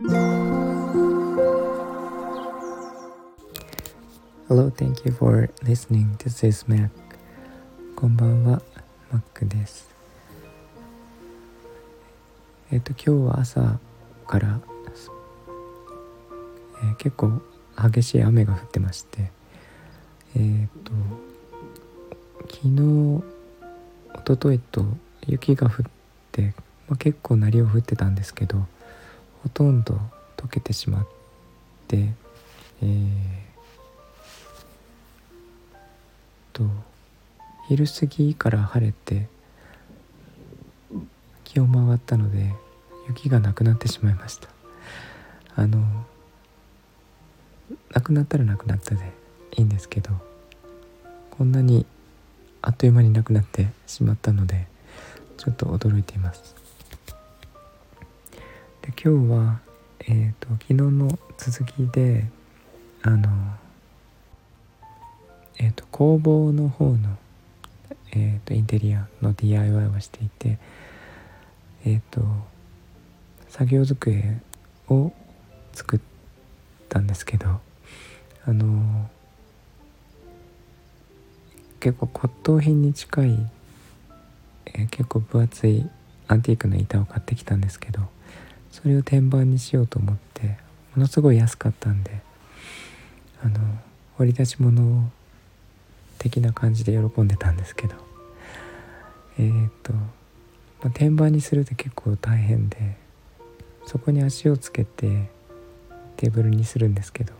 [0.00, 0.14] Hello,
[4.70, 6.16] thank you for listening.
[6.18, 6.90] This is Mac.
[7.96, 8.62] こんばんは、
[9.12, 9.92] Mac です。
[12.70, 13.80] えっ、ー、と、今日は朝
[14.28, 14.60] から、
[16.80, 17.42] えー、結構
[17.76, 19.32] 激しい雨が降ってまして、
[20.36, 20.92] えっ、ー、と、
[22.42, 23.24] 昨日、
[24.14, 24.84] おとといと
[25.26, 25.86] 雪が降っ
[26.30, 26.54] て、
[26.86, 28.64] まあ、結構鳴りを降ってたんですけど、
[29.42, 29.98] ほとんど
[30.36, 31.06] 溶けてしまっ
[31.86, 32.08] て、
[32.82, 32.88] えー、
[36.52, 36.64] と
[37.68, 39.28] 昼過ぎから晴れて
[41.44, 42.52] 気温も上がったので
[43.08, 44.48] 雪がなくなってしまいました。
[45.56, 45.80] あの
[47.92, 49.12] なくなったらなくなったで
[49.56, 50.10] いいんですけど
[51.30, 51.84] こんなに
[52.62, 54.66] あっという間になくなってしまったので
[55.36, 56.54] ちょっと驚いています。
[59.00, 59.60] 今日は
[60.00, 62.24] えっ、ー、と昨日の続きで
[63.02, 63.28] あの
[65.58, 67.16] え、ー、と工房の方の
[68.10, 70.58] えーと、インテリアの DIY をしていて
[71.84, 72.22] え、ー、と
[73.48, 74.40] 作業机
[74.88, 75.12] を
[75.74, 76.00] 作っ
[76.88, 77.60] たんですけど
[78.46, 79.08] あの
[81.78, 83.50] 結構骨董品に近い、
[84.66, 85.88] えー、結構分厚い
[86.26, 88.00] アンティークの板を買ってきたんですけど
[88.70, 90.58] それを天板にしようと思って
[90.94, 92.20] ものすごい安かったんで
[93.42, 93.58] あの
[94.16, 95.10] 掘り出し物
[96.18, 97.94] 的な感じで喜んでたんですけど
[99.38, 100.08] えー、っと、ま
[100.86, 102.96] あ、天板にするって結構大変で
[103.86, 105.30] そこに足をつけて
[106.16, 107.32] テーブルにするんですけど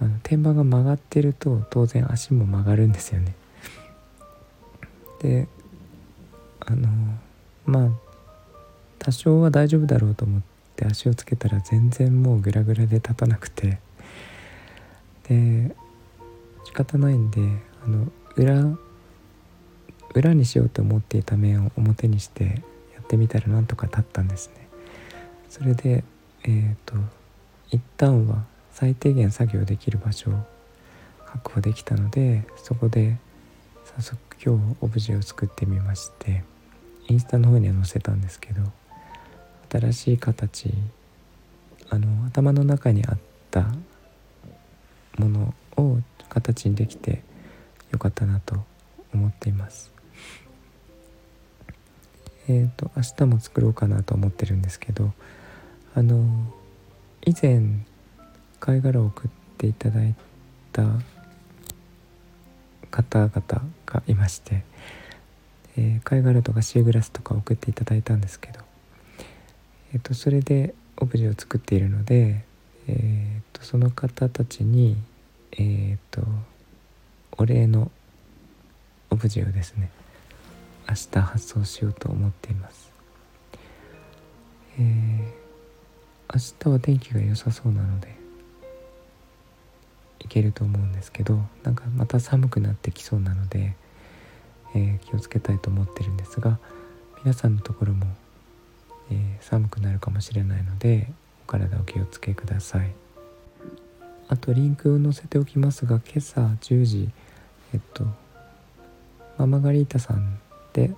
[0.00, 3.34] あの天板が曲がってると当然足も曲がるんですよね。
[5.20, 5.48] で
[6.60, 6.88] あの
[7.66, 8.07] まあ
[8.98, 10.42] 多少は大丈夫だろうと思っ
[10.76, 13.78] て足をつけたら全然もうグラグラで立たなくて。
[15.28, 15.74] で
[16.64, 17.40] 仕方ないんで
[17.84, 18.76] あの裏
[20.14, 22.44] 裏にしようと思っていた面を表にして
[22.94, 24.68] やってみたらなんとか立ったんですね。
[25.48, 26.02] それで
[26.44, 26.94] えっ、ー、と
[27.70, 30.34] 一旦は最低限作業できる場所を
[31.26, 33.18] 確保できたのでそこで
[33.96, 36.42] 早速今日オブジェを作ってみまして
[37.08, 38.62] インスタの方には載せたんですけど
[39.70, 40.72] 新しい形。
[41.90, 43.18] あの頭の中にあっ
[43.50, 43.66] た
[45.18, 45.98] ものを
[46.28, 47.22] 形にできて
[47.90, 48.56] よかったなと
[49.14, 49.90] 思っています。
[52.48, 55.12] えっ、ー、と明日も作ろうかなと思ってるんですけど
[55.94, 56.24] あの
[57.24, 57.84] 以前
[58.60, 60.14] 貝殻を送っていただい
[60.72, 60.82] た
[62.90, 63.32] 方々
[63.86, 64.64] がいまして、
[65.76, 68.60] えー、貝殻とかシーグラスとか送っていただいたんですけど、
[69.92, 72.44] えーと、それでオブジェを作っているので、
[72.86, 74.96] えーと、その方たちに、
[75.52, 76.22] えーと
[77.40, 77.88] お礼の
[79.10, 79.90] オブジェをですね
[80.88, 82.92] 明日発送しようと思っています、
[84.80, 88.16] えー、明日は天気が良さそうなので
[90.18, 93.76] いけると思うんですけどなんかまた寒くなってきそうなので、
[94.74, 96.58] えー、気をつけたいと思ってるんですが
[97.22, 98.06] 皆さんのところも、
[99.10, 101.08] えー、寒くなるかもしれないので
[101.44, 102.90] お体お気をつけください。
[104.28, 107.10] あとリンクを載せておきますが今朝10時
[107.72, 108.04] えっと
[109.38, 110.38] ママガリータさん
[110.72, 110.90] で、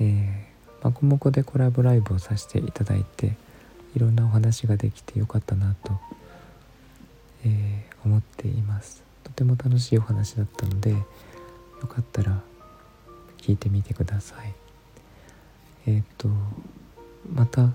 [0.00, 3.36] えー、マコモコでコラボライブをさせていただいて
[3.94, 5.92] いろんなお話ができてよかったなと、
[7.44, 9.02] えー、思っています。
[9.24, 10.98] とても楽しいお話だったのでよ
[11.88, 12.40] かったら
[13.38, 14.54] 聞いてみてください。
[15.86, 16.28] えっ、と
[17.32, 17.70] また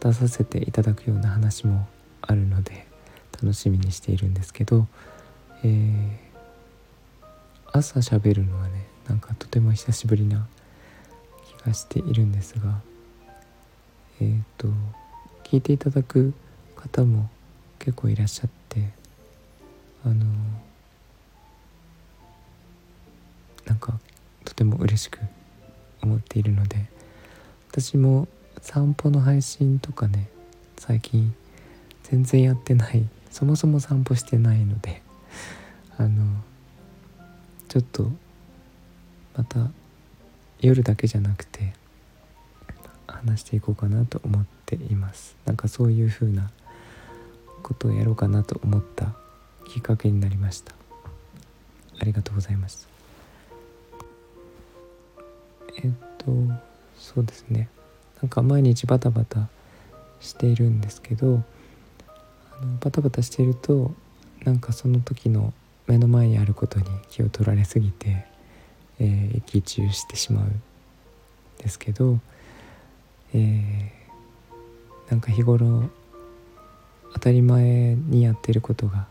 [0.00, 1.88] 出させていただくような話も
[2.22, 2.86] あるので
[3.32, 4.86] 楽しみにしているんですけど、
[5.64, 6.16] えー、
[7.72, 10.46] 朝喋るのはねなんかとても久しぶりな
[11.60, 12.80] 気がしているんですが
[14.20, 14.68] えっ、ー、と
[15.44, 16.34] 聞いていただく
[16.76, 17.28] 方も
[17.78, 18.90] 結構いらっしゃって
[20.04, 20.24] あの
[23.66, 23.98] なんか
[24.44, 25.18] とても嬉しく
[26.02, 26.86] 思っているので
[27.70, 28.28] 私も
[28.62, 30.28] 散歩の配信とかね
[30.76, 31.34] 最近
[32.04, 33.08] 全然やってない。
[33.30, 35.02] そもそも散歩してないので
[35.96, 36.24] あの
[37.68, 38.10] ちょっと
[39.36, 39.70] また
[40.60, 41.72] 夜だけじゃなくて
[43.06, 45.36] 話していこうかなと思っています。
[45.46, 46.50] なんかそういう風な
[47.62, 49.14] ことをやろうかなと思った
[49.68, 50.74] きっかけになりました。
[52.00, 52.86] ありがとうございました
[55.84, 56.24] えっと
[56.98, 57.68] そうですね。
[58.22, 59.48] なんか毎日バタバタ
[60.20, 61.42] しているんですけど
[62.60, 63.92] あのバタバタしていると
[64.44, 65.52] なんかその時の
[65.86, 68.24] 目の前にあることに気を取られすぎて、
[69.00, 70.62] えー、息中してしまうん
[71.58, 72.18] ですけど、
[73.34, 75.90] えー、なんか日頃
[77.12, 79.06] 当たり前にやってることが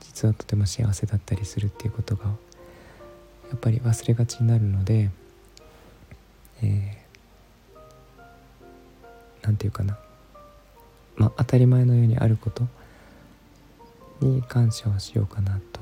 [0.00, 5.10] 実はとても幸せだったりするっていうことがやっぱり忘れがちになるので、
[6.62, 6.99] えー、
[9.50, 9.98] なんていうかな。
[11.16, 12.66] まあ当たり前のようにあること。
[14.20, 15.80] に感謝をしようかなと。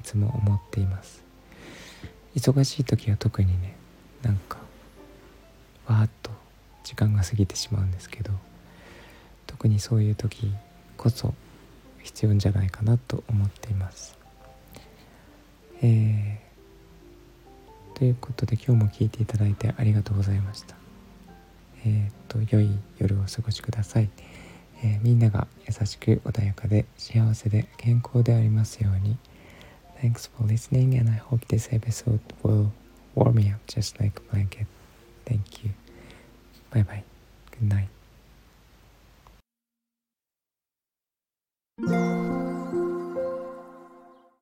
[0.00, 1.22] いつも思っています。
[2.34, 3.76] 忙しい時は特にね
[4.22, 4.58] なんか
[5.86, 6.30] わーっと
[6.82, 8.32] 時間が過ぎてしまうんですけど。
[9.46, 10.52] 特にそういう時
[10.96, 11.34] こそ
[12.02, 14.16] 必要じゃないかなと思っています。
[15.82, 20.87] えー、ということで今日も聞いていただいてありがとうございました。
[21.88, 24.10] えっ、と良い夜をお過ごしください、
[24.82, 29.16] えー、みんなが優しく穏やかで幸せで健康でありますように
[30.02, 32.70] Thanks for listening and I hope this episode will
[33.14, 34.66] warm me up just like a blanket
[35.24, 35.70] Thank you
[36.70, 37.02] Bye bye
[37.58, 37.88] Good night